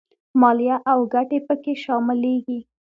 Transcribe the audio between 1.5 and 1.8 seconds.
کې